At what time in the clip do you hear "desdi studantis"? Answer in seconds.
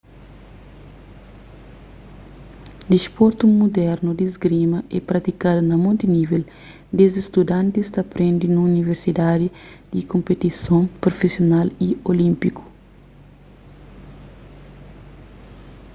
6.97-7.87